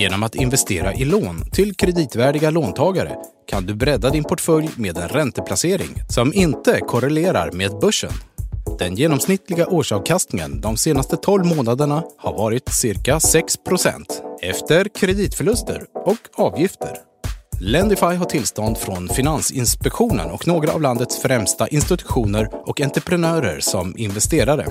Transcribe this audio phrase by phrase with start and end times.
[0.00, 3.16] Genom att investera i lån till kreditvärdiga låntagare
[3.46, 8.12] kan du bredda din portfölj med en ränteplacering som inte korrelerar med börsen.
[8.78, 14.04] Den genomsnittliga årsavkastningen de senaste 12 månaderna har varit cirka 6%
[14.42, 16.96] efter kreditförluster och avgifter.
[17.60, 24.66] Lendify har tillstånd från Finansinspektionen och några av landets främsta institutioner och entreprenörer som investerare.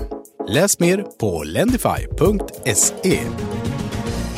[0.48, 3.20] Läs mer på lendify.se.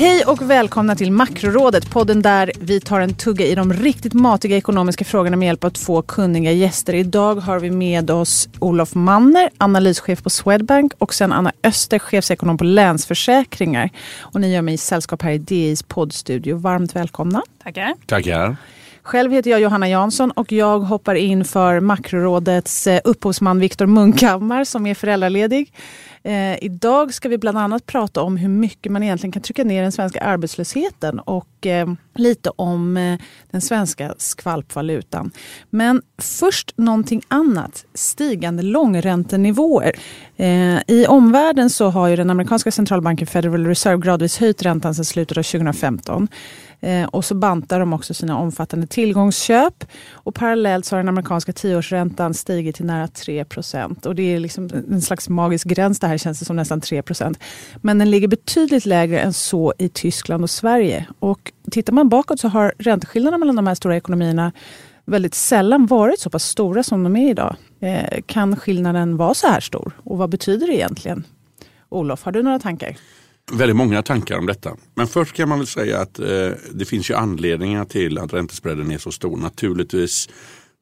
[0.03, 4.57] Hej och välkomna till Makrorådet, podden där vi tar en tugga i de riktigt matiga
[4.57, 6.95] ekonomiska frågorna med hjälp av två kunniga gäster.
[6.95, 12.59] Idag har vi med oss Olof Manner, analyschef på Swedbank och sen Anna Öster, chefsekonom
[12.59, 13.91] på Länsförsäkringar.
[14.21, 16.57] Och ni gör mig sällskap här i DIs poddstudio.
[16.57, 17.43] Varmt välkomna.
[17.63, 17.95] Tackar.
[18.07, 18.57] Tackar.
[19.03, 24.65] Själv heter jag Johanna Jansson och jag hoppar in för Makrorådets eh, upphovsman Viktor Munkhammar
[24.65, 25.73] som är föräldraledig.
[26.25, 29.83] Eh, idag ska vi bland annat prata om hur mycket man egentligen kan trycka ner
[29.83, 33.19] den svenska arbetslösheten och eh, lite om eh,
[33.51, 35.31] den svenska skvalpvalutan.
[35.71, 39.93] Men först någonting annat, stigande långräntenivåer.
[40.37, 45.05] Eh, I omvärlden så har ju den amerikanska centralbanken Federal Reserve gradvis höjt räntan sedan
[45.05, 46.29] slutet av 2015.
[46.83, 49.85] Eh, och så bantar de också sina omfattande tillgångsköp.
[50.13, 53.45] Och parallellt så har den amerikanska tioårsräntan stigit till nära 3
[54.05, 57.39] Och det är liksom en slags magisk gräns det här känns det som nästan 3%
[57.77, 61.07] Men den ligger betydligt lägre än så i Tyskland och Sverige.
[61.19, 64.53] Och tittar man bakåt så har ränteskillnaderna mellan de här stora ekonomierna
[65.05, 67.57] väldigt sällan varit så pass stora som de är idag.
[67.81, 69.93] Eh, kan skillnaden vara så här stor?
[70.05, 71.25] Och vad betyder det egentligen?
[71.89, 72.97] Olof, har du några tankar?
[73.53, 74.77] Väldigt många tankar om detta.
[74.95, 78.91] Men först kan man väl säga att eh, det finns ju anledningar till att räntespreaden
[78.91, 79.37] är så stor.
[79.37, 80.29] Naturligtvis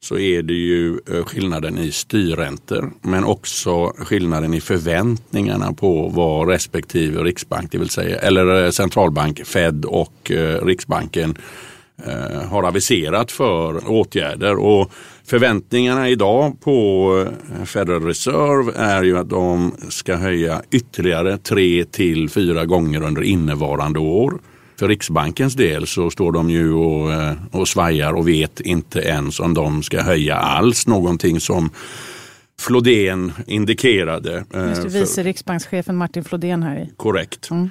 [0.03, 6.49] så är det ju eh, skillnaden i styrräntor men också skillnaden i förväntningarna på vad
[6.49, 11.37] respektive riksbank, det vill säga eller eh, centralbank, Fed och eh, Riksbanken
[12.05, 14.59] eh, har aviserat för åtgärder.
[14.59, 14.91] Och
[15.23, 17.25] Förväntningarna idag på
[17.59, 23.21] eh, Federal Reserve är ju att de ska höja ytterligare tre till fyra gånger under
[23.21, 24.39] innevarande år.
[24.79, 29.39] För Riksbankens del så står de ju och, eh, och svajar och vet inte ens
[29.39, 31.69] om de ska höja alls någonting som
[32.59, 34.43] Flodén indikerade.
[34.53, 36.89] Eh, Just det, vice riksbankschefen Martin Flodén här.
[36.97, 37.49] Korrekt.
[37.51, 37.69] Mm.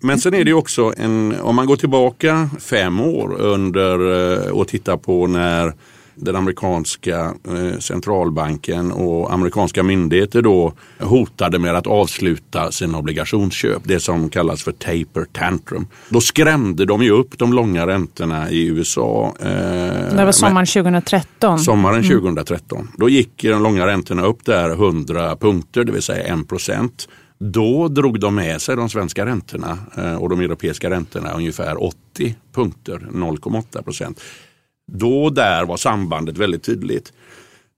[0.00, 3.98] Men sen är det också en, om man går tillbaka fem år under
[4.52, 5.72] och tittar på när
[6.20, 13.82] den amerikanska eh, centralbanken och amerikanska myndigheter då hotade med att avsluta sina obligationsköp.
[13.84, 15.86] Det som kallas för taper tantrum.
[16.08, 19.34] Då skrämde de ju upp de långa räntorna i USA.
[19.40, 19.46] Eh,
[20.16, 21.58] det var sommaren 2013.
[21.58, 22.78] Sommaren 2013.
[22.78, 22.92] Mm.
[22.96, 27.08] Då gick de långa räntorna upp där 100 punkter, det vill säga 1 procent.
[27.40, 32.36] Då drog de med sig de svenska räntorna eh, och de europeiska räntorna ungefär 80
[32.54, 34.20] punkter, 0,8 procent.
[34.92, 37.12] Då och där var sambandet väldigt tydligt.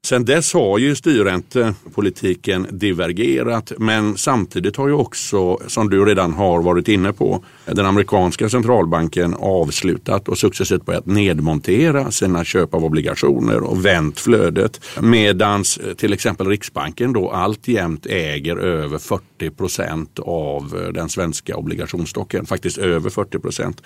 [0.04, 6.62] Sen dess har ju styrräntepolitiken divergerat men samtidigt har ju också, som du redan har
[6.62, 13.60] varit inne på, den amerikanska centralbanken avslutat och successivt börjat nedmontera sina köp av obligationer
[13.60, 14.80] och vänt flödet.
[15.00, 21.56] Medan eh, till exempel Riksbanken då alltjämt äger över 40 procent av eh, den svenska
[21.56, 23.82] obligationsstocken, faktiskt över 40 procent.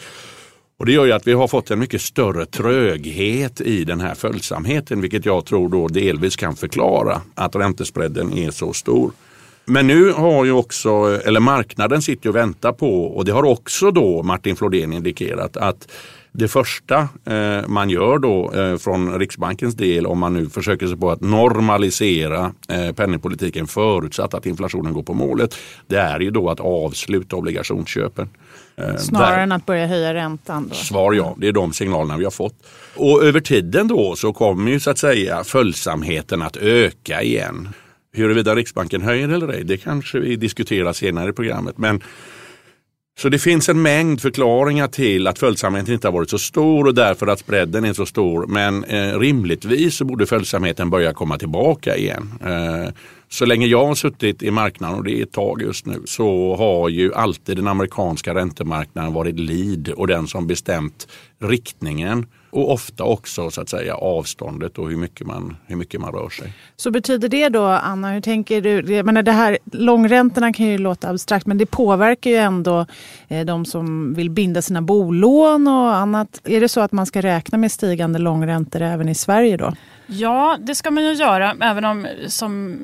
[0.77, 4.15] Och det gör ju att vi har fått en mycket större tröghet i den här
[4.15, 9.13] följsamheten vilket jag tror då delvis kan förklara att räntespreaden är så stor.
[9.65, 13.91] Men nu har ju också, eller marknaden sitter och väntar på och det har också
[13.91, 15.89] då Martin Flodén indikerat att
[16.37, 20.97] det första eh, man gör då eh, från Riksbankens del om man nu försöker sig
[20.97, 25.57] på att normalisera eh, penningpolitiken förutsatt att inflationen går på målet.
[25.87, 28.29] Det är ju då att avsluta obligationsköpen.
[28.99, 30.69] Snarare där, än att börja höja räntan?
[30.69, 30.75] Då.
[30.75, 32.55] Svar ja, det är de signalerna vi har fått.
[32.97, 37.69] Och över tiden då så kommer ju så att säga följsamheten att öka igen.
[38.13, 41.79] Huruvida Riksbanken höjer eller ej, det kanske vi diskuterar senare i programmet.
[41.79, 42.03] Men
[43.19, 46.95] så det finns en mängd förklaringar till att följsamheten inte har varit så stor och
[46.95, 48.47] därför att spreaden är så stor.
[48.47, 52.33] Men eh, rimligtvis så borde följsamheten börja komma tillbaka igen.
[52.45, 52.93] Eh,
[53.29, 56.57] så länge jag har suttit i marknaden och det är ett tag just nu så
[56.57, 63.05] har ju alltid den amerikanska räntemarknaden varit lead och den som bestämt riktningen och ofta
[63.05, 66.53] också så att säga avståndet och hur mycket man, hur mycket man rör sig.
[66.77, 68.95] Så betyder det då, Anna, hur tänker du?
[68.95, 72.87] Jag menar, det här, långräntorna kan ju låta abstrakt men det påverkar ju ändå
[73.29, 76.41] eh, de som vill binda sina bolån och annat.
[76.45, 79.73] Är det så att man ska räkna med stigande långräntor även i Sverige då?
[80.07, 81.57] Ja, det ska man ju göra.
[81.61, 82.79] Även om, som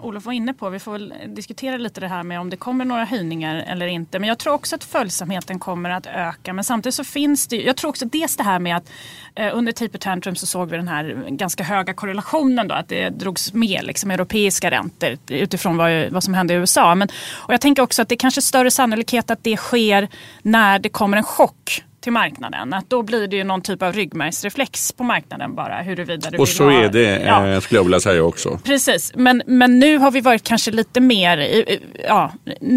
[0.00, 2.84] Olof var inne på, vi får väl diskutera lite det här med om det kommer
[2.84, 4.18] några höjningar eller inte.
[4.18, 6.52] Men jag tror också att följsamheten kommer att öka.
[6.52, 8.90] Men samtidigt så finns det Jag tror också dels det här med att
[9.34, 12.74] eh, under taper tantrum så såg vi den här ganska höga korrelationen då.
[12.74, 16.94] Att det drogs med liksom, europeiska räntor utifrån vad, vad som hände i USA.
[16.94, 20.08] Men, och jag tänker också att det är kanske större sannolikhet att det sker
[20.42, 22.72] när det kommer en chock till marknaden.
[22.72, 25.82] Att då blir det ju någon typ av ryggmärgsreflex på marknaden bara.
[25.82, 27.46] Huruvida du och så ha, är det ja.
[27.46, 28.58] Eh, skulle jag vilja säga också.
[28.64, 31.64] Precis, men, men nu har vi varit kanske lite mer,
[32.08, 32.32] ja,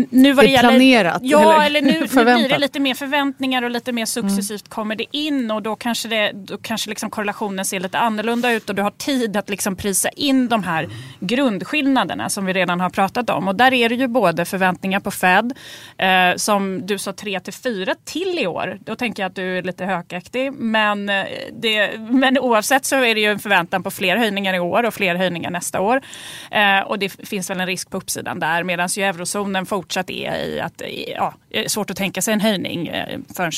[0.09, 1.19] nu vad det, det gäller, planerat?
[1.23, 4.69] Ja, eller, eller nu, nu blir det lite mer förväntningar och lite mer successivt mm.
[4.69, 8.69] kommer det in och då kanske, det, då kanske liksom korrelationen ser lite annorlunda ut
[8.69, 10.89] och du har tid att liksom prisa in de här
[11.19, 13.47] grundskillnaderna som vi redan har pratat om.
[13.47, 15.53] Och där är det ju både förväntningar på Fed,
[15.97, 18.77] eh, som du sa 3 till 4 till i år.
[18.85, 20.53] Då tänker tycker att du är lite hökaktig.
[20.53, 24.59] Men, eh, det, men oavsett så är det ju en förväntan på fler höjningar i
[24.59, 26.01] år och fler höjningar nästa år.
[26.51, 28.63] Eh, och det finns väl en risk på uppsidan där.
[28.63, 30.81] Medan ju eurozonen fortsatt är i att
[31.15, 33.51] ja, det är svårt att tänka sig en höjning eh, förrän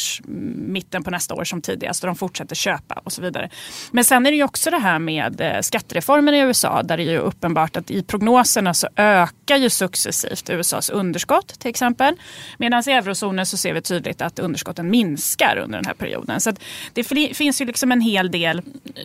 [0.72, 2.04] mitten på nästa år som tidigast.
[2.04, 3.50] Och de fortsätter köpa och så vidare.
[3.92, 7.04] Men sen är det ju också det här med eh, skattereformen i USA där det
[7.04, 12.16] är ju uppenbart att i prognoserna så ökar ju successivt USAs underskott till exempel.
[12.57, 16.42] Medan i eurozonen så ser vi tydligt att underskotten minskar där under den här perioden.
[16.42, 16.53] Så
[16.94, 17.03] det
[17.33, 18.62] finns ju liksom en hel del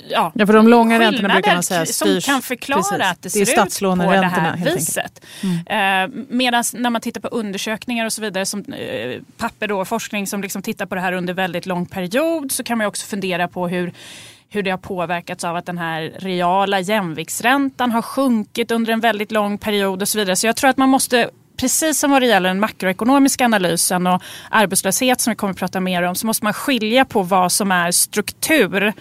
[0.08, 3.10] ja, ja, för de långa räntorna brukar man säga styrs, som kan förklara precis.
[3.10, 5.24] att det ser det ut på det här viset.
[5.42, 6.12] Mm.
[6.12, 10.26] Eh, Medan när man tittar på undersökningar och så vidare, som eh, papper och forskning
[10.26, 13.48] som liksom tittar på det här under väldigt lång period så kan man också fundera
[13.48, 13.92] på hur
[14.48, 19.32] hur det har påverkats av att den här reala jämviktsräntan har sjunkit under en väldigt
[19.32, 20.36] lång period och så vidare.
[20.36, 24.22] Så jag tror att man måste precis som vad det gäller den makroekonomiska analysen och
[24.50, 27.72] arbetslöshet som vi kommer att prata mer om så måste man skilja på vad som
[27.72, 28.92] är struktur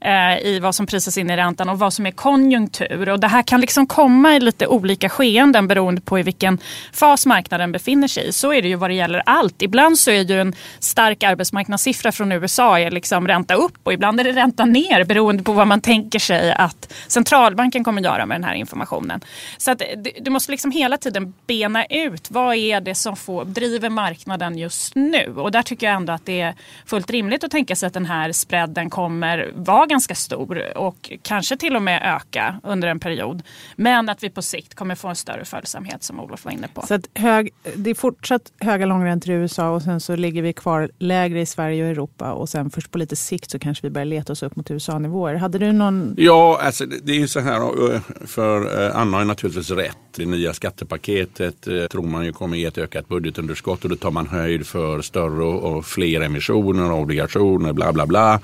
[0.00, 3.08] eh, i vad som prisas in i räntan och vad som är konjunktur.
[3.08, 6.58] Och det här kan liksom komma i lite olika skeenden beroende på i vilken
[6.92, 8.32] fas marknaden befinner sig i.
[8.32, 9.62] Så är det ju vad det gäller allt.
[9.62, 14.20] Ibland så är ju en stark arbetsmarknadssiffra från USA är liksom ränta upp och ibland
[14.20, 18.34] är det ränta ner beroende på vad man tänker sig att centralbanken kommer göra med
[18.34, 19.20] den här informationen.
[19.56, 19.82] Så att
[20.20, 22.30] du måste liksom hela tiden bena ut ut.
[22.30, 25.34] Vad är det som får, driver marknaden just nu?
[25.36, 26.54] Och där tycker jag ändå att det är
[26.86, 31.56] fullt rimligt att tänka sig att den här spreaden kommer vara ganska stor och kanske
[31.56, 33.42] till och med öka under en period.
[33.76, 36.82] Men att vi på sikt kommer få en större följsamhet som Olof var inne på.
[36.86, 40.52] Så att hög, det är fortsatt höga långräntor i USA och sen så ligger vi
[40.52, 43.90] kvar lägre i Sverige och Europa och sen först på lite sikt så kanske vi
[43.90, 45.34] börjar leta oss upp mot USA-nivåer.
[45.34, 46.14] Hade du någon?
[46.18, 49.96] Ja, alltså, det är ju så här, för eh, Anna har naturligtvis rätt.
[50.16, 54.10] Det nya skattepaketet eh, tror man ju kommer ge ett ökat budgetunderskott och då tar
[54.10, 58.40] man höjd för större och fler emissioner, obligationer, bla bla bla.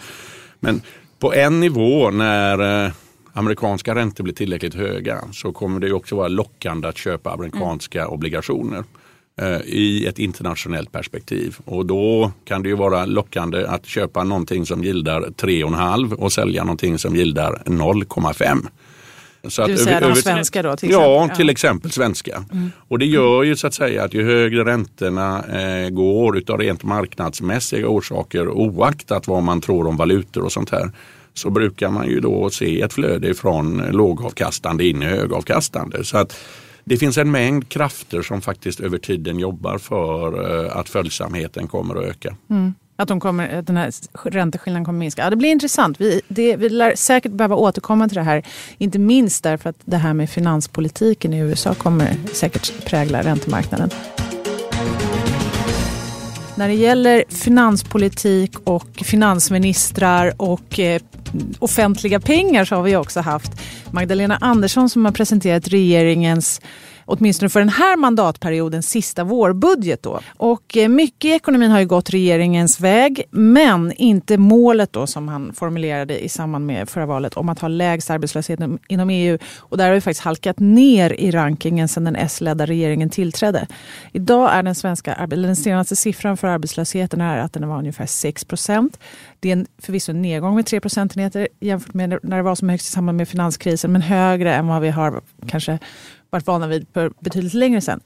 [0.61, 0.82] Men
[1.19, 2.93] på en nivå när eh,
[3.32, 8.12] amerikanska räntor blir tillräckligt höga så kommer det också vara lockande att köpa amerikanska mm.
[8.12, 8.85] obligationer
[9.41, 11.56] eh, i ett internationellt perspektiv.
[11.64, 16.64] Och då kan det ju vara lockande att köpa någonting som gildar 3,5 och sälja
[16.64, 18.67] någonting som gildar 0,5.
[19.48, 20.76] Så du säger de svenska då?
[20.76, 21.37] Till ja, exempel.
[21.37, 22.44] till exempel svenska.
[22.52, 22.70] Mm.
[22.88, 26.82] Och det gör ju så att säga att ju högre räntorna eh, går utav rent
[26.82, 30.90] marknadsmässiga orsaker oaktat vad man tror om valutor och sånt här
[31.35, 36.04] så brukar man ju då se ett flöde från lågavkastande in i högavkastande.
[36.04, 36.37] Så att
[36.85, 41.94] det finns en mängd krafter som faktiskt över tiden jobbar för eh, att följsamheten kommer
[41.94, 42.37] att öka.
[42.50, 42.75] Mm.
[43.00, 43.92] Att de kommer, den här
[44.25, 45.23] ränteskillnaden kommer minska.
[45.23, 46.00] Ja, det blir intressant.
[46.00, 48.42] Vi, det, vi lär säkert behöva återkomma till det här.
[48.78, 53.90] Inte minst därför att det här med finanspolitiken i USA kommer säkert prägla räntemarknaden.
[56.54, 61.02] När det gäller finanspolitik och finansministrar och eh,
[61.59, 63.52] offentliga pengar så har vi också haft
[63.90, 66.61] Magdalena Andersson som har presenterat regeringens
[67.04, 70.02] åtminstone för den här mandatperiodens sista vårbudget.
[70.02, 70.21] Då.
[70.37, 75.28] Och eh, mycket i ekonomin har ju gått regeringens väg, men inte målet då som
[75.28, 79.38] han formulerade i samband med förra valet om att ha lägst arbetslöshet inom EU.
[79.59, 83.66] Och där har vi faktiskt halkat ner i rankingen sedan den S-ledda regeringen tillträdde.
[84.12, 88.45] Idag är den svenska den senaste siffran för arbetslösheten är att den var ungefär 6
[88.45, 88.99] procent.
[89.40, 92.68] Det är en, förvisso en nedgång med 3 procentenheter jämfört med när det var som
[92.68, 95.78] högst i samband med finanskrisen, men högre än vad vi har kanske
[96.30, 98.00] varit vana vid för betydligt längre sedan.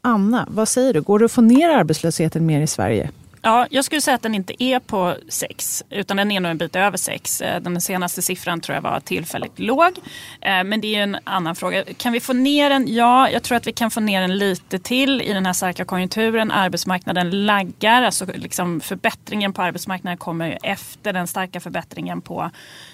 [0.00, 1.00] Anna, vad säger du?
[1.00, 3.10] Går det att få ner arbetslösheten mer i Sverige?
[3.42, 6.58] Ja, jag skulle säga att den inte är på 6 utan den är nog en
[6.58, 7.40] bit över 6.
[7.40, 9.98] Eh, den senaste siffran tror jag var tillfälligt låg.
[10.40, 11.84] Eh, men det är en annan fråga.
[11.96, 12.94] Kan vi få ner den?
[12.94, 15.84] Ja, jag tror att vi kan få ner den lite till i den här starka
[15.84, 16.50] konjunkturen.
[16.50, 22.50] Arbetsmarknaden laggar, alltså liksom förbättringen på arbetsmarknaden kommer efter den starka förbättringen på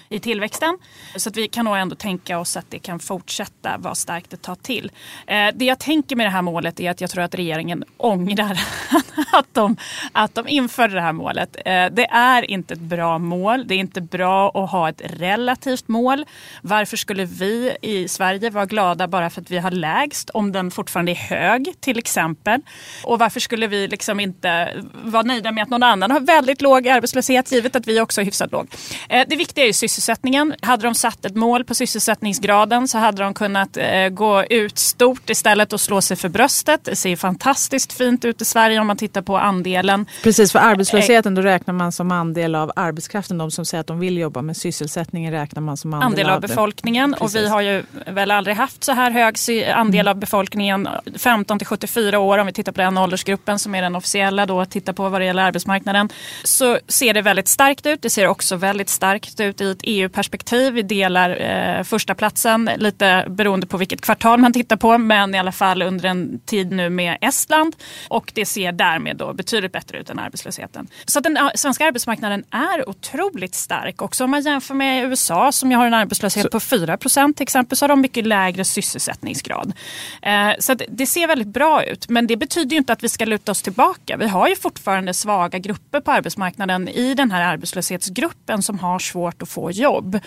[0.09, 0.77] i tillväxten.
[1.15, 4.41] Så att vi kan nog ändå tänka oss att det kan fortsätta vara starkt ett
[4.41, 4.91] tag till.
[5.27, 8.59] Eh, det jag tänker med det här målet är att jag tror att regeringen ångrar
[9.31, 9.77] att de,
[10.11, 11.55] att de införde det här målet.
[11.65, 13.67] Eh, det är inte ett bra mål.
[13.67, 16.25] Det är inte bra att ha ett relativt mål.
[16.61, 20.71] Varför skulle vi i Sverige vara glada bara för att vi har lägst om den
[20.71, 22.61] fortfarande är hög till exempel?
[23.03, 26.87] Och varför skulle vi liksom inte vara nöjda med att någon annan har väldigt låg
[26.87, 28.67] arbetslöshet givet att vi också är hyfsat låg?
[29.09, 30.55] Eh, det viktiga är ju sysselsättningen.
[30.61, 35.29] Hade de satt ett mål på sysselsättningsgraden så hade de kunnat eh, gå ut stort
[35.29, 36.83] istället och slå sig för bröstet.
[36.83, 40.05] Det ser fantastiskt fint ut i Sverige om man tittar på andelen.
[40.23, 43.37] Precis, för arbetslösheten då räknar man som andel av arbetskraften.
[43.37, 46.41] De som säger att de vill jobba med sysselsättningen räknar man som andel, andel av
[46.41, 47.15] befolkningen.
[47.19, 47.35] Precis.
[47.35, 49.35] Och vi har ju väl aldrig haft så här hög
[49.73, 50.11] andel mm.
[50.11, 52.37] av befolkningen 15 till 74 år.
[52.37, 55.21] Om vi tittar på den åldersgruppen som är den officiella då att titta på vad
[55.21, 56.09] det gäller arbetsmarknaden.
[56.43, 58.01] Så ser det väldigt starkt ut.
[58.01, 60.73] Det ser också väldigt starkt ut i ett EU-perspektiv.
[60.73, 64.97] Vi delar eh, första platsen lite beroende på vilket kvartal man tittar på.
[64.97, 67.75] Men i alla fall under en tid nu med Estland.
[68.07, 70.87] Och det ser därmed då betydligt bättre ut än arbetslösheten.
[71.05, 74.01] Så den svenska arbetsmarknaden är otroligt stark.
[74.01, 76.49] Också om man jämför med USA som har en arbetslöshet så.
[76.49, 79.73] på 4 procent till exempel så har de mycket lägre sysselsättningsgrad.
[80.21, 82.09] Eh, så det ser väldigt bra ut.
[82.09, 84.17] Men det betyder ju inte att vi ska luta oss tillbaka.
[84.17, 89.41] Vi har ju fortfarande svaga grupper på arbetsmarknaden i den här arbetslöshetsgruppen som har svårt
[89.41, 90.19] att få jobb.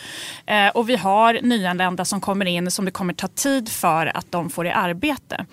[0.46, 4.32] Eh, och vi har nyanlända som kommer in som det kommer ta tid för att
[4.32, 5.46] de får i arbete.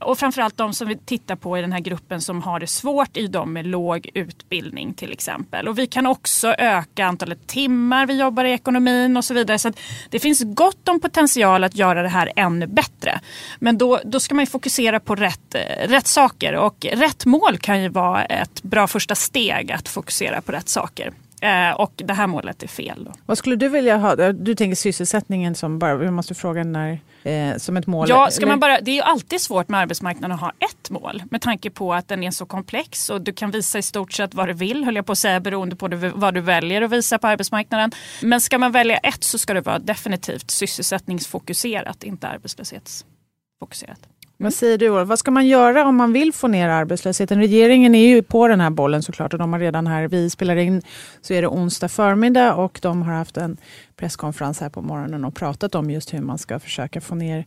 [0.00, 3.16] Och framförallt de som vi tittar på i den här gruppen som har det svårt
[3.16, 5.68] är de med låg utbildning till exempel.
[5.68, 9.58] Och vi kan också öka antalet timmar vi jobbar i ekonomin och så vidare.
[9.58, 9.72] Så
[10.10, 13.20] det finns gott om potential att göra det här ännu bättre.
[13.58, 17.82] Men då, då ska man fokusera på rätt, eh, rätt saker och rätt mål kan
[17.82, 21.12] ju vara ett bra första steg att fokusera på rätt saker.
[21.42, 23.04] Eh, och det här målet är fel.
[23.04, 23.12] Då.
[23.26, 24.32] Vad skulle du vilja ha?
[24.32, 28.06] Du tänker sysselsättningen som bara, jag måste fråga när, eh, som ett mål?
[28.08, 31.22] Ja, ska man bara, det är ju alltid svårt med arbetsmarknaden att ha ett mål
[31.30, 34.34] med tanke på att den är så komplex och du kan visa i stort sett
[34.34, 37.18] vad du vill, höll jag på att säga, beroende på vad du väljer att visa
[37.18, 37.90] på arbetsmarknaden.
[38.20, 44.00] Men ska man välja ett så ska det vara definitivt sysselsättningsfokuserat, inte arbetslöshetsfokuserat.
[44.42, 44.88] Vad säger du?
[44.88, 47.38] Vad ska man göra om man vill få ner arbetslösheten?
[47.38, 50.56] Regeringen är ju på den här bollen såklart och de har redan här, vi spelar
[50.56, 50.82] in,
[51.20, 53.56] så är det onsdag förmiddag och de har haft en
[53.96, 57.46] presskonferens här på morgonen och pratat om just hur man ska försöka få ner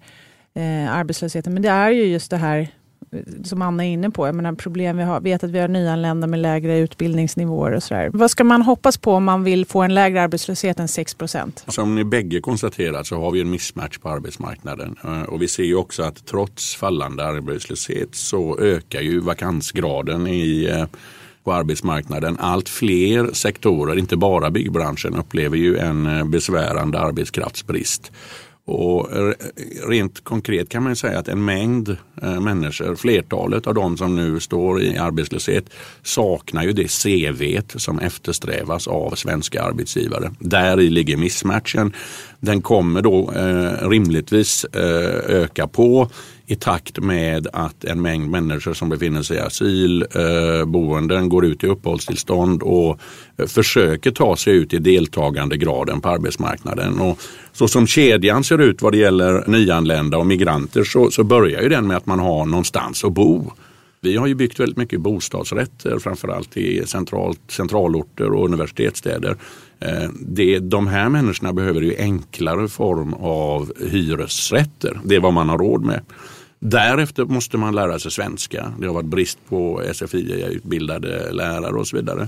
[0.54, 1.54] eh, arbetslösheten.
[1.54, 2.68] Men det är ju just det här
[3.44, 6.28] som Anna är inne på, jag menar, problem vi har, vet att vi har nyanlända
[6.28, 8.10] med lägre utbildningsnivåer och sådär.
[8.14, 11.64] Vad ska man hoppas på om man vill få en lägre arbetslöshet än 6 procent?
[11.66, 15.48] Alltså, som ni bägge konstaterat så har vi en mismatch på arbetsmarknaden eh, och vi
[15.48, 20.86] ser ju också att trots fallande arbetslöshet så ökar ju vakansgraden i eh,
[21.46, 22.38] på arbetsmarknaden.
[22.40, 28.12] Allt fler sektorer, inte bara byggbranschen, upplever ju en eh, besvärande arbetskraftsbrist.
[28.68, 29.10] Och
[29.88, 34.40] rent konkret kan man säga att en mängd eh, människor, flertalet av de som nu
[34.40, 35.66] står i arbetslöshet,
[36.04, 40.32] saknar ju det CV som eftersträvas av svenska arbetsgivare.
[40.40, 41.94] Där i ligger missmatchen.
[42.40, 46.10] Den kommer då eh, rimligtvis eh, öka på
[46.48, 51.64] i takt med att en mängd människor som befinner sig i asylboenden eh, går ut
[51.64, 53.00] i uppehållstillstånd och
[53.38, 57.00] eh, försöker ta sig ut i deltagandegraden på arbetsmarknaden.
[57.00, 57.20] Och
[57.54, 61.70] så som kedjan ser ut vad det gäller nyanlända och migranter så, så börjar ju
[61.70, 63.52] den med att man har någonstans att bo.
[64.02, 69.38] Vi har ju byggt väldigt mycket bostadsrätter framförallt i centralt, centralorter och universitetsstäder.
[69.80, 75.00] Eh, det, de här människorna behöver ju enklare form av hyresrätter.
[75.04, 76.02] Det är vad man har råd med.
[76.60, 78.74] Därefter måste man lära sig svenska.
[78.80, 82.28] Det har varit brist på SFI-utbildade lärare och så vidare.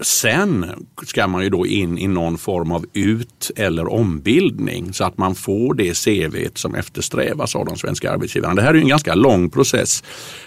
[0.00, 0.66] Sen
[1.06, 5.34] ska man ju då in i någon form av ut eller ombildning så att man
[5.34, 8.54] får det CV som eftersträvas av de svenska arbetsgivarna.
[8.54, 10.04] Det här är en ganska lång process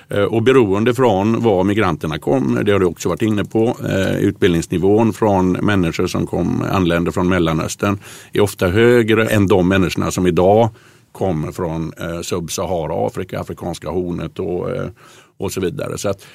[0.09, 4.17] eh, och beroende från var migranterna kom, det har du också varit inne på, eh,
[4.17, 7.99] utbildningsnivån från människor som kom, anländer från Mellanöstern
[8.33, 10.69] är ofta högre än de människorna som idag
[11.11, 14.89] kommer från eh, Sub-Sahara, Afrika, Afrikanska hornet och, eh,
[15.37, 15.97] och så vidare.
[15.97, 16.25] Så att,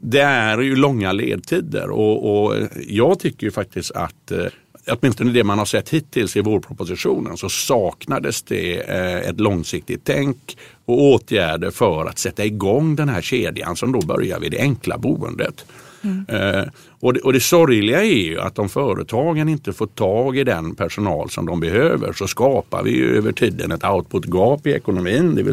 [0.00, 2.56] det är ju långa ledtider och, och
[2.86, 4.46] jag tycker ju faktiskt att eh,
[4.90, 10.56] åtminstone det man har sett hittills i vårpropositionen så saknades det eh, ett långsiktigt tänk
[10.84, 14.98] och åtgärder för att sätta igång den här kedjan som då börjar vid det enkla
[14.98, 15.64] boendet.
[16.02, 16.26] Mm.
[16.28, 16.64] Eh,
[17.00, 20.74] och, det, och det sorgliga är ju att om företagen inte får tag i den
[20.74, 25.52] personal som de behöver så skapar vi ju över tiden ett output-gap i ekonomin.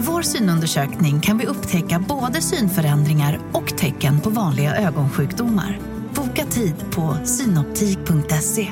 [0.00, 5.78] Med vår synundersökning kan vi upptäcka både synförändringar och tecken på vanliga ögonsjukdomar.
[6.14, 8.68] Boka tid på synoptik.se.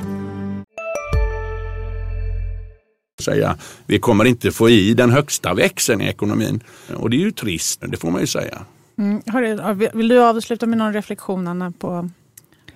[3.20, 3.56] Säga,
[3.87, 6.61] vi kommer inte få i den högsta växeln i ekonomin.
[6.97, 8.58] Och det är ju trist, det får man ju säga.
[8.99, 9.23] Mm.
[9.94, 12.11] Vill du avsluta med någon reflektion Anna, på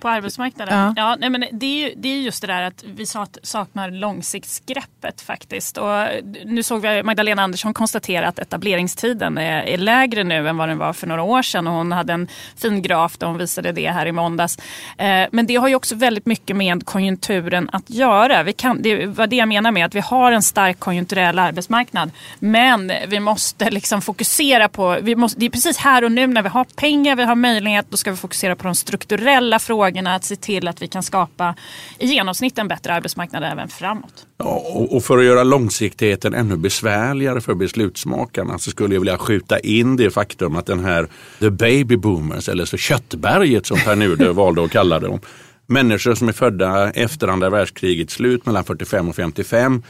[0.03, 0.79] på arbetsmarknaden?
[0.79, 0.93] Ja.
[0.97, 3.05] ja nej, men det, är ju, det är just det där att vi
[3.43, 5.77] saknar långsiktsgreppet faktiskt.
[5.77, 6.07] Och
[6.45, 10.77] nu såg vi Magdalena Andersson konstatera att etableringstiden är, är, lägre nu än vad den
[10.77, 11.67] var för några år sedan.
[11.67, 14.57] Och hon hade en fin graf där hon visade det här i måndags.
[14.97, 18.43] Eh, men det har ju också väldigt mycket med konjunkturen att göra.
[18.43, 22.11] Vi kan, det var det jag menar med att vi har en stark konjunkturell arbetsmarknad.
[22.39, 26.41] Men vi måste liksom fokusera på, vi måste, det är precis här och nu när
[26.41, 30.15] vi har pengar, vi har möjlighet, då ska vi fokusera på de strukturella frågorna frågorna
[30.15, 31.55] att se till att vi kan skapa
[31.99, 34.27] i genomsnitt en bättre arbetsmarknad även framåt.
[34.37, 39.59] Ja, och för att göra långsiktigheten ännu besvärligare för beslutsmakarna så skulle jag vilja skjuta
[39.59, 41.07] in det faktum att den här
[41.39, 45.19] the baby boomers eller så köttberget som Pär Nuder valde att kalla dem.
[45.67, 49.83] Människor som är födda efter andra världskrigets slut mellan 45 och 55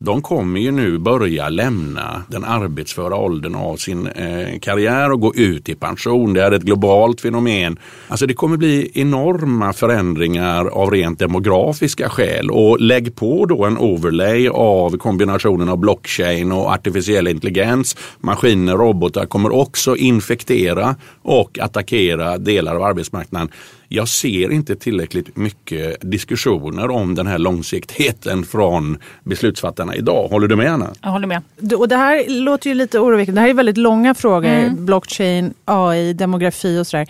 [0.00, 5.34] de kommer ju nu börja lämna den arbetsföra åldern av sin eh, karriär och gå
[5.34, 6.32] ut i pension.
[6.32, 7.78] Det är ett globalt fenomen.
[8.08, 13.78] Alltså det kommer bli enorma förändringar av rent demografiska skäl och lägg på då en
[13.78, 17.96] overlay av kombinationen av blockchain och artificiell intelligens.
[18.20, 23.48] Maskiner och robotar kommer också infektera och attackera delar av arbetsmarknaden
[23.88, 30.28] jag ser inte tillräckligt mycket diskussioner om den här långsiktigheten från beslutsfattarna idag.
[30.28, 30.90] Håller du med Anna?
[31.02, 31.42] Jag håller med.
[31.76, 33.40] Och det här låter ju lite oroväckande.
[33.40, 34.48] Det här är väldigt långa frågor.
[34.48, 34.86] Mm.
[34.86, 37.06] Blockchain, AI, demografi och sådär.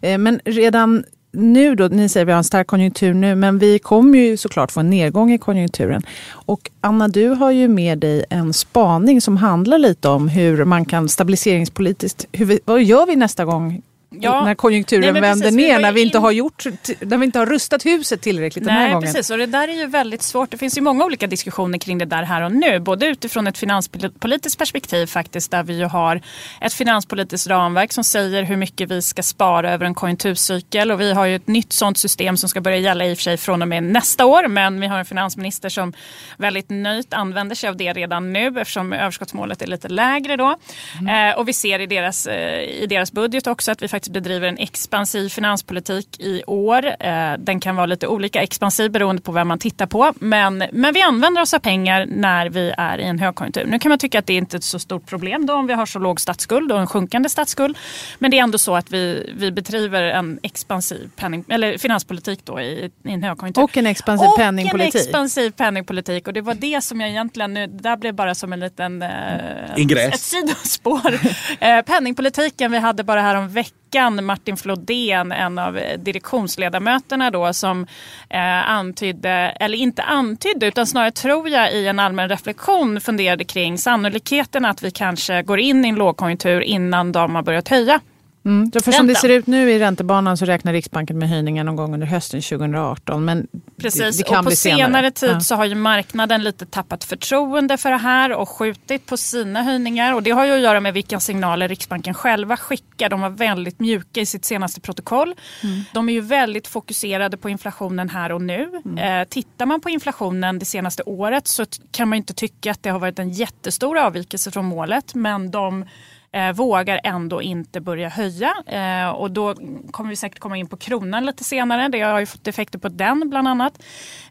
[0.00, 3.58] Eh, men redan nu då, ni säger att vi har en stark konjunktur nu, men
[3.58, 6.02] vi kommer ju såklart få en nedgång i konjunkturen.
[6.30, 10.84] Och Anna, du har ju med dig en spaning som handlar lite om hur man
[10.84, 13.82] kan stabiliseringspolitiskt, hur vi, vad gör vi nästa gång
[14.22, 14.44] ja.
[14.44, 16.64] när konjunkturen Nej, vänder ner, när vi, inte har gjort,
[17.00, 19.12] när vi inte har rustat huset tillräckligt Nej, den här gången.
[19.12, 20.50] Precis, och det där är ju väldigt svårt.
[20.50, 22.80] Det finns ju många olika diskussioner kring det där här och nu.
[22.80, 26.20] Både utifrån ett finanspolitiskt perspektiv faktiskt, där vi ju har
[26.60, 30.90] ett finanspolitiskt ramverk som säger hur mycket vi ska spara över en konjunkturcykel.
[30.90, 33.22] Och vi har ju ett nytt sådant system som ska börja gälla i och för
[33.22, 34.48] sig från och med nästa år.
[34.48, 35.92] Men vi har en finansminister som
[36.36, 40.56] väldigt nöjt använder sig av det redan nu eftersom överskottsmålet är lite lägre då.
[41.00, 41.30] Mm.
[41.30, 44.48] Eh, och vi ser i deras, eh, i deras budget också att vi faktiskt bedriver
[44.48, 46.86] en expansiv finanspolitik i år.
[47.00, 50.12] Eh, den kan vara lite olika expansiv beroende på vem man tittar på.
[50.18, 53.64] Men, men vi använder oss av pengar när vi är i en högkonjunktur.
[53.64, 55.72] Nu kan man tycka att det inte är ett så stort problem då om vi
[55.72, 57.78] har så låg statsskuld och en sjunkande statsskuld.
[58.18, 62.60] Men det är ändå så att vi, vi bedriver en expansiv penning, eller finanspolitik då
[62.60, 63.62] i, i en högkonjunktur.
[63.62, 64.94] Och en expansiv och penningpolitik.
[64.94, 66.26] Och en expansiv penningpolitik.
[66.26, 69.02] Och det var det som jag egentligen, nu, det där blev bara som en liten...
[69.02, 71.14] Eh, ett sidospår.
[71.60, 77.30] eh, penningpolitiken vi hade bara här om veckan veckan Martin Flodén, en av eh, direktionsledamöterna
[77.30, 77.86] då som
[78.30, 83.78] eh, antydde, eller inte antydde utan snarare tror jag i en allmän reflektion funderade kring
[83.78, 88.00] sannolikheten att vi kanske går in i en lågkonjunktur innan de har börjat höja.
[88.44, 88.72] Mm.
[88.72, 91.94] För som det ser ut nu i räntebanan så räknar Riksbanken med höjningen någon gång
[91.94, 93.24] under hösten 2018.
[93.24, 95.40] Men Precis, det, det och på senare, senare tid ja.
[95.40, 100.14] så har ju marknaden lite tappat förtroende för det här och skjutit på sina höjningar.
[100.14, 103.08] Och det har ju att göra med vilka signaler Riksbanken själva skickar.
[103.08, 105.34] De var väldigt mjuka i sitt senaste protokoll.
[105.62, 105.80] Mm.
[105.92, 108.80] De är ju väldigt fokuserade på inflationen här och nu.
[108.84, 109.20] Mm.
[109.20, 112.90] Eh, tittar man på inflationen det senaste året så kan man inte tycka att det
[112.90, 115.14] har varit en jättestor avvikelse från målet.
[115.14, 115.84] Men de
[116.32, 118.54] eh, vågar ändå inte börja höja.
[118.66, 119.54] Eh, och då
[119.90, 121.88] kommer vi säkert komma in på kronan lite senare.
[121.88, 123.82] Det har ju fått effekter på den bland annat.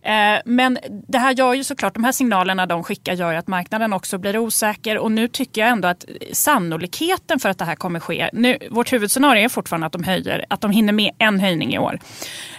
[0.01, 3.47] Eh, men det här gör ju såklart, de här signalerna de skickar gör ju att
[3.47, 4.97] marknaden också blir osäker.
[4.97, 8.29] Och nu tycker jag ändå att sannolikheten för att det här kommer ske.
[8.33, 11.79] Nu, vårt huvudscenario är fortfarande att de höjer, att de hinner med en höjning i
[11.79, 11.99] år.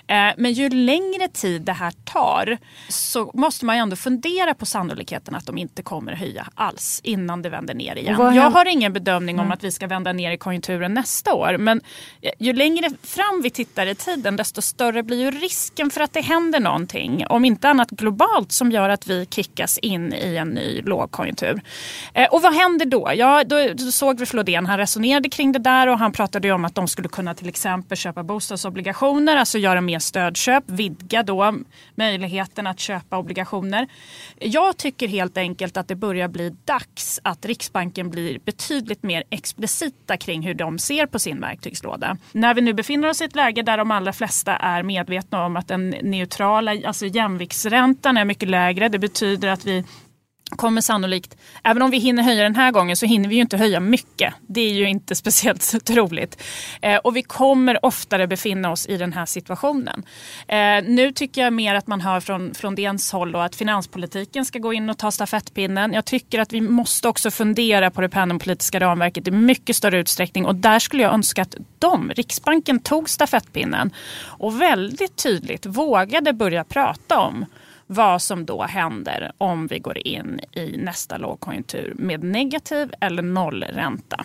[0.06, 4.66] Eh, men ju längre tid det här tar så måste man ju ändå fundera på
[4.66, 8.34] sannolikheten att de inte kommer höja alls innan det vänder ner igen.
[8.34, 11.56] Jag har ingen bedömning om att vi ska vända ner i konjunkturen nästa år.
[11.58, 11.80] Men
[12.38, 16.20] ju längre fram vi tittar i tiden desto större blir ju risken för att det
[16.20, 17.24] händer någonting.
[17.28, 21.62] Om inte annat globalt som gör att vi kickas in i en ny lågkonjunktur.
[22.14, 23.12] Eh, och vad händer då?
[23.14, 26.74] Ja, då såg vi Flodén, han resonerade kring det där och han pratade om att
[26.74, 31.54] de skulle kunna till exempel köpa bostadsobligationer, alltså göra mer stödköp, vidga då
[31.94, 33.86] möjligheten att köpa obligationer.
[34.38, 40.16] Jag tycker helt enkelt att det börjar bli dags att Riksbanken blir betydligt mer explicita
[40.16, 42.16] kring hur de ser på sin verktygslåda.
[42.32, 45.56] När vi nu befinner oss i ett läge där de allra flesta är medvetna om
[45.56, 48.88] att den neutrala, alltså jämviktsräntan är mycket lägre.
[48.88, 49.84] Det betyder att vi
[50.56, 53.56] kommer sannolikt, även om vi hinner höja den här gången så hinner vi ju inte
[53.56, 54.34] höja mycket.
[54.46, 56.42] Det är ju inte speciellt troligt.
[56.82, 60.02] Eh, och vi kommer oftare befinna oss i den här situationen.
[60.48, 64.58] Eh, nu tycker jag mer att man hör från, från DNs håll att finanspolitiken ska
[64.58, 65.92] gå in och ta stafettpinnen.
[65.92, 70.46] Jag tycker att vi måste också fundera på det penningpolitiska ramverket i mycket större utsträckning
[70.46, 73.90] och där skulle jag önska att de, Riksbanken, tog stafettpinnen
[74.24, 77.46] och väldigt tydligt vågade börja prata om
[77.92, 84.24] vad som då händer om vi går in i nästa lågkonjunktur med negativ eller nollränta.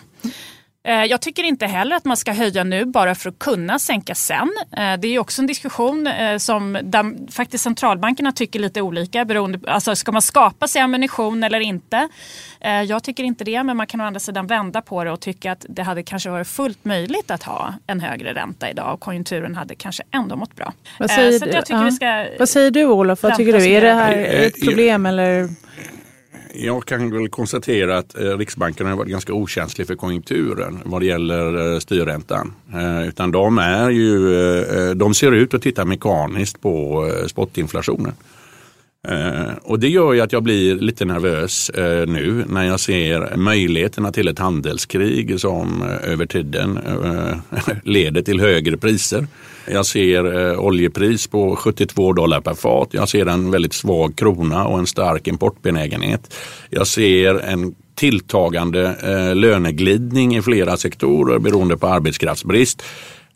[0.88, 4.14] Eh, jag tycker inte heller att man ska höja nu bara för att kunna sänka
[4.14, 4.50] sen.
[4.76, 9.24] Eh, det är också en diskussion eh, som där faktiskt centralbankerna tycker lite olika.
[9.24, 12.08] Beroende, alltså ska man skapa sig ammunition eller inte?
[12.86, 15.52] Jag tycker inte det, men man kan å andra sidan vända på det och tycka
[15.52, 19.54] att det hade kanske varit fullt möjligt att ha en högre ränta idag och konjunkturen
[19.54, 20.72] hade kanske ändå mått bra.
[20.98, 22.26] Vad säger, du, ja.
[22.38, 23.22] Vad säger du Olof?
[23.22, 23.68] Vad tycker du?
[23.70, 25.48] Är det här ett problem eller?
[26.60, 31.06] Jag kan väl konstatera att eh, Riksbanken har varit ganska okänslig för konjunkturen vad det
[31.06, 32.52] gäller eh, styrräntan.
[32.74, 37.26] Eh, utan de, är ju, eh, eh, de ser ut att titta mekaniskt på eh,
[37.26, 38.12] spotinflationen.
[39.06, 43.36] Eh, och det gör ju att jag blir lite nervös eh, nu när jag ser
[43.36, 46.78] möjligheterna till ett handelskrig som eh, över tiden
[47.84, 49.26] leder till högre priser.
[49.66, 52.88] Jag ser oljepris på 72 dollar per fat.
[52.90, 56.34] Jag ser en väldigt svag krona och en stark importbenägenhet.
[56.70, 58.94] Jag ser en tilltagande
[59.34, 62.82] löneglidning i flera sektorer beroende på arbetskraftsbrist.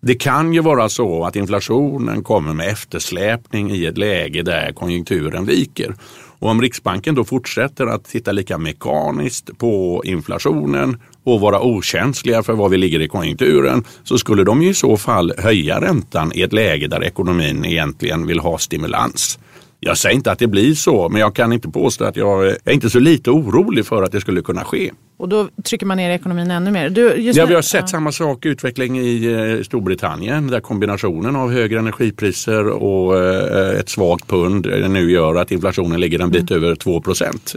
[0.06, 5.46] Det kan ju vara så att inflationen kommer med eftersläpning i ett läge där konjunkturen
[5.46, 5.94] viker.
[6.38, 12.52] Och om Riksbanken då fortsätter att titta lika mekaniskt på inflationen och vara okänsliga för
[12.52, 16.52] var vi ligger i konjunkturen så skulle de i så fall höja räntan i ett
[16.52, 19.38] läge där ekonomin egentligen vill ha stimulans.
[19.84, 22.72] Jag säger inte att det blir så, men jag kan inte påstå att jag är
[22.72, 24.90] inte så lite orolig för att det skulle kunna ske.
[25.16, 26.90] Och då trycker man ner ekonomin ännu mer?
[26.90, 27.86] Du, ja, vi har sett ja.
[27.86, 34.28] samma sak utveckling i eh, Storbritannien där kombinationen av högre energipriser och eh, ett svagt
[34.28, 36.64] pund nu gör att inflationen ligger en bit mm.
[36.64, 37.02] över 2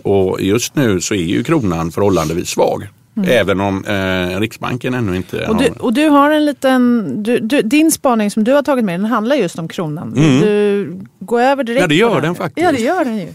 [0.03, 2.87] Och just nu så är ju kronan förhållandevis svag.
[3.17, 3.29] Mm.
[3.29, 5.81] Även om eh, Riksbanken ännu inte och du, har...
[5.81, 9.05] Och du har en liten, du, du, din spaning som du har tagit med den
[9.05, 10.13] handlar just om kronan.
[10.17, 10.41] Mm.
[10.41, 12.65] Du går över direkt Ja det gör den faktiskt.
[12.65, 13.27] Ja det gör den ju.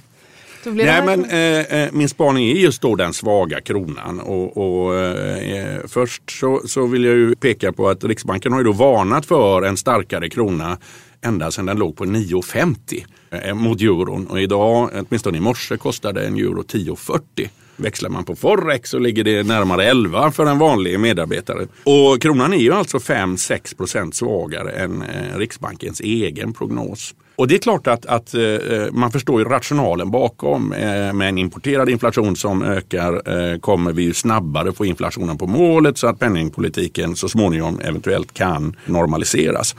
[0.64, 4.20] Nej, men, eh, eh, min spaning är just då den svaga kronan.
[4.20, 8.64] Och, och eh, först så, så vill jag ju peka på att Riksbanken har ju
[8.64, 10.78] då varnat för en starkare krona
[11.22, 14.26] ända sedan den låg på 9,50 eh, mot euron.
[14.26, 17.48] Och idag, åtminstone i morse, kostade en euro 10,40.
[17.80, 21.66] Växlar man på Forex så ligger det närmare 11 för en vanlig medarbetare.
[21.84, 27.14] Och kronan är ju alltså 5-6 procent svagare än eh, Riksbankens egen prognos.
[27.36, 30.68] Och det är klart att, att eh, eh, man förstår ju rationalen bakom.
[30.68, 36.06] Med en importerad inflation som ökar kommer vi ju snabbare få inflationen på målet så
[36.06, 39.76] att penningpolitiken så småningom eventuellt kan normaliseras.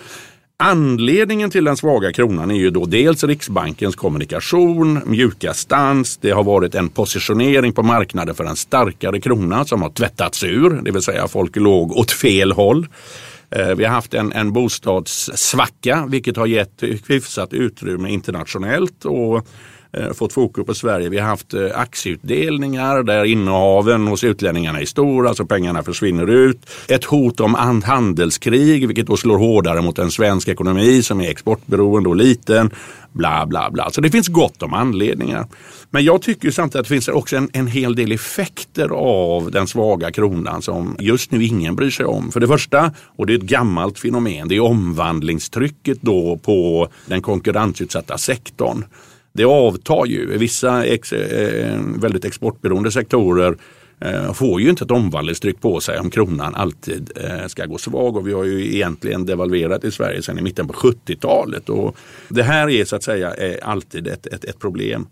[0.64, 6.18] Anledningen till den svaga kronan är ju då dels Riksbankens kommunikation, mjuka stans.
[6.18, 10.70] Det har varit en positionering på marknaden för en starkare krona som har tvättats ur,
[10.70, 12.88] det vill säga folk låg åt fel håll.
[13.50, 19.48] Eh, vi har haft en, en bostadssvacka vilket har gett hyfsat utrymme internationellt och
[19.94, 21.10] Eh, fått fokus på Sverige.
[21.10, 26.70] Vi har haft eh, aktieutdelningar där innehaven hos utlänningarna är stora, så pengarna försvinner ut.
[26.88, 32.10] Ett hot om handelskrig, vilket då slår hårdare mot en svensk ekonomi som är exportberoende
[32.10, 32.72] och liten.
[33.14, 33.90] Bla, bla, bla.
[33.92, 35.48] Så det finns gott om anledningar.
[35.90, 39.68] Men jag tycker samtidigt att det finns också en, en hel del effekter av den
[39.68, 42.32] svaga kronan som just nu ingen bryr sig om.
[42.32, 47.22] För det första, och det är ett gammalt fenomen, det är omvandlingstrycket då på den
[47.22, 48.84] konkurrensutsatta sektorn
[49.34, 50.38] det avtar ju.
[50.38, 53.58] Vissa ex, eh, väldigt exportberoende sektorer
[54.06, 58.18] Eh, får ju inte ett omvandlingstryck på sig om kronan alltid eh, ska gå svag
[58.18, 61.70] och vi har ju egentligen devalverat i Sverige sedan i mitten på 70-talet.
[61.70, 61.96] Och
[62.30, 65.08] det här är så att säga eh, alltid ett, ett, ett problem.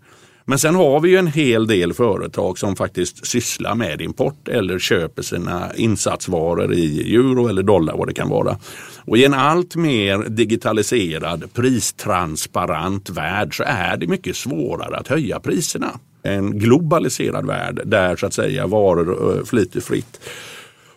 [0.50, 4.78] Men sen har vi ju en hel del företag som faktiskt sysslar med import eller
[4.78, 8.58] köper sina insatsvaror i euro eller dollar vad det kan vara.
[9.06, 15.40] Och i en allt mer digitaliserad, pristransparent värld så är det mycket svårare att höja
[15.40, 16.00] priserna.
[16.22, 20.20] En globaliserad värld där så att säga varor eh, flyter fritt.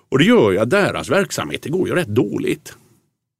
[0.09, 2.73] Och det gör ju att deras verksamhet det går ju rätt dåligt.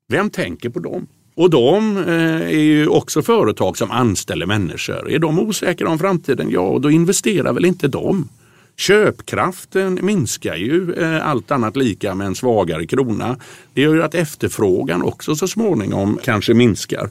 [0.09, 1.07] Vem tänker på dem?
[1.35, 5.11] Och de eh, är ju också företag som anställer människor.
[5.11, 6.49] Är de osäkra om framtiden?
[6.49, 8.29] Ja, då investerar väl inte de.
[8.77, 13.37] Köpkraften minskar ju eh, allt annat lika med en svagare krona.
[13.73, 17.09] Det gör ju att efterfrågan också så småningom kanske minskar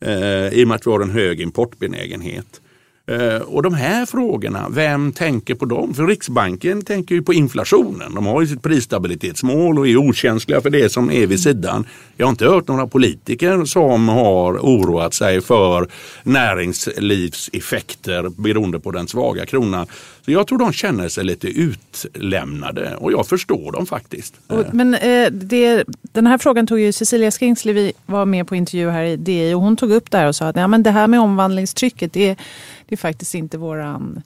[0.00, 2.60] eh, i och med att vi har en hög importbenägenhet.
[3.06, 5.94] Eh, och de här frågorna, vem tänker på dem?
[5.94, 8.14] För Riksbanken tänker ju på inflationen.
[8.14, 11.86] De har ju sitt prisstabilitetsmål och är okänsliga för det som är vid sidan.
[12.16, 15.88] Jag har inte hört några politiker som har oroat sig för
[16.22, 19.86] näringslivseffekter beroende på den svaga kronan.
[20.24, 24.34] Så jag tror de känner sig lite utlämnade och jag förstår dem faktiskt.
[24.72, 29.04] Men eh, det, den här frågan tog ju Cecilia Skingsley, var med på intervju här
[29.04, 31.06] i DI och hon tog upp det här och sa att ja, men det här
[31.06, 32.36] med omvandlingstrycket det, är
[32.94, 34.22] är faktiskt inte våran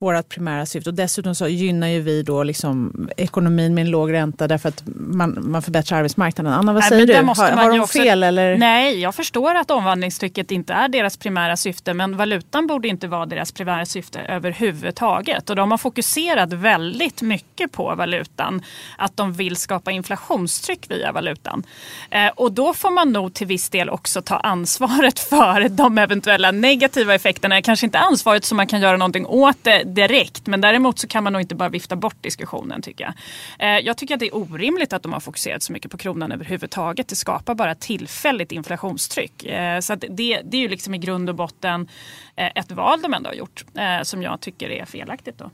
[0.00, 0.90] vårt primära syfte.
[0.90, 4.82] Och dessutom så gynnar ju vi då liksom ekonomin med en låg ränta därför att
[4.94, 6.52] man, man förbättrar arbetsmarknaden.
[6.52, 7.14] Anna, vad säger du?
[7.14, 8.22] Har, har de också, fel?
[8.22, 8.58] Eller?
[8.58, 13.26] Nej, jag förstår att omvandlingstrycket inte är deras primära syfte men valutan borde inte vara
[13.26, 15.50] deras primära syfte överhuvudtaget.
[15.50, 18.62] Och de har fokuserat väldigt mycket på valutan.
[18.98, 21.62] Att de vill skapa inflationstryck via valutan.
[22.10, 26.50] Eh, och då får man nog till viss del också ta ansvaret för de eventuella
[26.50, 27.62] negativa effekterna.
[27.62, 30.46] Kanske inte ansvaret som man kan göra någonting åt det direkt.
[30.46, 33.14] Men däremot så kan man nog inte bara vifta bort diskussionen tycker jag.
[33.58, 36.32] Eh, jag tycker att det är orimligt att de har fokuserat så mycket på kronan
[36.32, 37.08] överhuvudtaget.
[37.08, 39.44] Det skapar bara tillfälligt inflationstryck.
[39.44, 41.88] Eh, så det, det är ju liksom i grund och botten
[42.36, 45.38] eh, ett val de ändå har gjort eh, som jag tycker är felaktigt.
[45.38, 45.50] Då.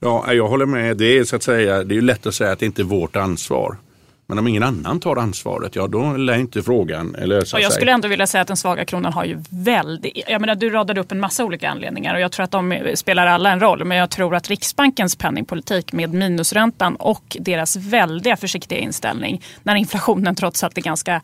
[0.00, 0.96] Ja, jag håller med.
[0.96, 3.16] Det är, så att säga, det är lätt att säga att det inte är vårt
[3.16, 3.76] ansvar.
[4.26, 7.62] Men om ingen annan tar ansvaret, ja då lär inte frågan lösa sig.
[7.62, 10.24] Jag skulle ändå vilja säga att den svaga kronan har ju väldigt...
[10.28, 13.26] Jag menar, du radade upp en massa olika anledningar och jag tror att de spelar
[13.26, 13.84] alla en roll.
[13.84, 20.34] Men jag tror att Riksbankens penningpolitik med minusräntan och deras väldiga försiktiga inställning när inflationen
[20.34, 21.22] trots allt är ganska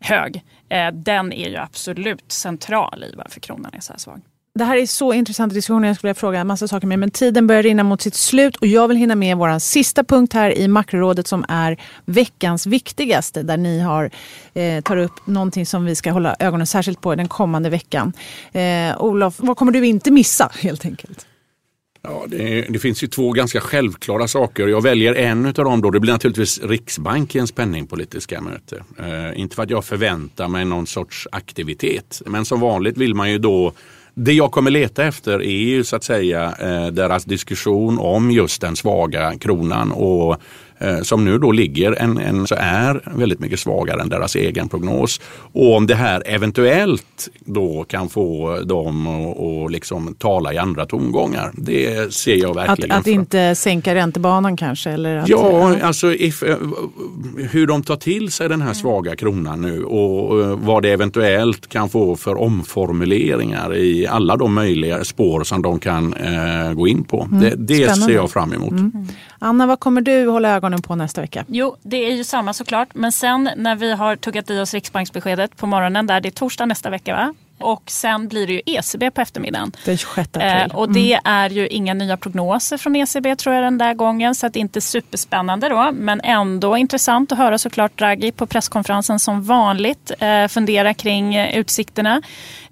[0.00, 0.42] hög.
[0.68, 4.20] Eh, den är ju absolut central i varför kronan är så här svag.
[4.56, 5.88] Det här är så intressanta diskussioner.
[5.88, 6.98] Jag skulle vilja fråga en massa saker med.
[6.98, 10.32] Men tiden börjar rinna mot sitt slut och jag vill hinna med vår sista punkt
[10.32, 13.42] här i makrorådet som är veckans viktigaste.
[13.42, 14.10] Där ni har,
[14.54, 18.12] eh, tar upp någonting som vi ska hålla ögonen särskilt på den kommande veckan.
[18.52, 21.26] Eh, Olof, vad kommer du inte missa helt enkelt?
[22.02, 24.66] Ja, det, det, finns ju två ganska självklara saker.
[24.66, 25.82] Jag väljer en av dem.
[25.82, 25.90] Då.
[25.90, 28.84] Det blir naturligtvis Riksbankens penningpolitiska möte.
[28.98, 32.22] Eh, inte för att jag förväntar mig någon sorts aktivitet.
[32.26, 33.72] Men som vanligt vill man ju då
[34.18, 38.60] det jag kommer leta efter är ju så att säga eh, deras diskussion om just
[38.60, 40.36] den svaga kronan och
[41.02, 45.20] som nu då ligger en, en, så är väldigt mycket svagare än deras egen prognos.
[45.52, 51.50] Och om det här eventuellt då kan få dem att liksom tala i andra tongångar.
[51.54, 52.92] Det ser jag verkligen.
[52.92, 54.90] Att, att inte sänka räntebanan kanske?
[54.90, 56.56] Eller att, ja, alltså if, eh,
[57.50, 61.68] hur de tar till sig den här svaga kronan nu och eh, vad det eventuellt
[61.68, 67.04] kan få för omformuleringar i alla de möjliga spår som de kan eh, gå in
[67.04, 67.22] på.
[67.22, 67.40] Mm.
[67.40, 68.70] Det, det ser jag fram emot.
[68.70, 69.08] Mm.
[69.38, 71.44] Anna, vad kommer du hålla ögonen på nästa vecka?
[71.48, 72.88] Jo, det är ju samma såklart.
[72.94, 76.66] Men sen när vi har tuggat i oss Riksbanksbeskedet på morgonen, där det är torsdag
[76.66, 77.34] nästa vecka va?
[77.58, 79.72] Och sen blir det ju ECB på eftermiddagen.
[79.84, 80.70] Den 26 april.
[80.70, 81.22] Eh, och det mm.
[81.24, 84.34] är ju inga nya prognoser från ECB tror jag den där gången.
[84.34, 85.90] Så att det är inte superspännande då.
[85.92, 91.58] Men ändå intressant att höra såklart Draghi på presskonferensen som vanligt eh, fundera kring eh,
[91.58, 92.22] utsikterna.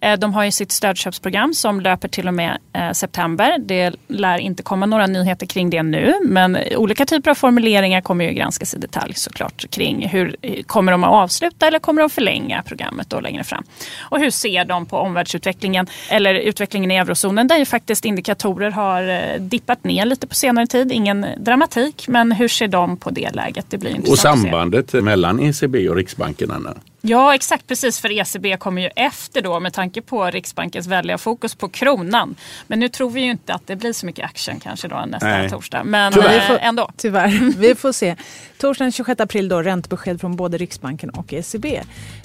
[0.01, 3.57] Eh, de har ju sitt stödköpsprogram som löper till och med eh, september.
[3.59, 6.15] Det lär inte komma några nyheter kring det nu.
[6.23, 11.05] Men olika typer av formuleringar kommer ju granskas i detalj såklart kring hur kommer de
[11.05, 13.65] att avsluta eller kommer de förlänga programmet då längre fram.
[14.01, 19.09] Och hur ser de på omvärldsutvecklingen eller utvecklingen i eurozonen där ju faktiskt indikatorer har
[19.09, 20.93] eh, dippat ner lite på senare tid.
[20.93, 23.67] Ingen dramatik men hur ser de på det läget?
[23.69, 26.75] Det blir intressant Och sambandet mellan ECB och Riksbanken Anna?
[27.07, 31.55] Ja exakt precis för ECB kommer ju efter då med tanke på Riksbankens väldiga fokus
[31.55, 32.37] på kronan.
[32.67, 35.29] Men nu tror vi ju inte att det blir så mycket action kanske då nästa
[35.29, 35.51] Nej.
[35.51, 35.85] torsdag.
[35.85, 36.41] Men tyvärr.
[36.41, 36.91] Får, ändå.
[36.97, 38.17] Tyvärr, vi får se.
[38.59, 41.81] Torsdagen 26 april då räntebesked från både Riksbanken och ECB.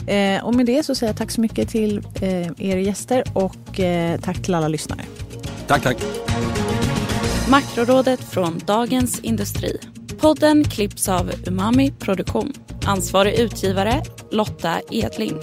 [0.07, 3.79] Eh, och med det så säger jag tack så mycket till eh, er gäster och
[3.79, 5.01] eh, tack till alla lyssnare.
[5.67, 5.97] Tack, tack.
[7.49, 9.79] Makrorådet från Dagens Industri.
[10.21, 12.53] Podden klipps av Umami Produktion.
[12.85, 15.37] Ansvarig utgivare Lotta Edling.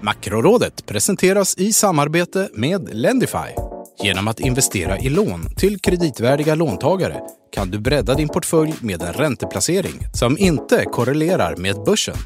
[0.00, 3.38] Makrorådet presenteras i samarbete med Lendify.
[4.02, 7.20] Genom att investera i lån till kreditvärdiga låntagare
[7.52, 12.16] kan du bredda din portfölj med en ränteplacering som inte korrelerar med börsen.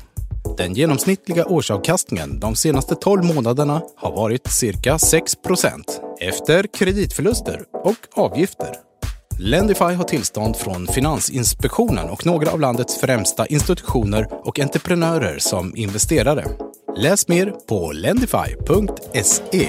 [0.57, 5.83] Den genomsnittliga årsavkastningen de senaste 12 månaderna har varit cirka 6%
[6.21, 8.86] efter kreditförluster och avgifter.
[9.39, 16.45] Lendify har tillstånd från Finansinspektionen och några av landets främsta institutioner och entreprenörer som investerare.
[16.97, 19.69] Läs mer på lendify.se.